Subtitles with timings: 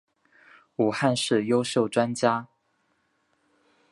[0.77, 2.47] 武汉市优秀专家。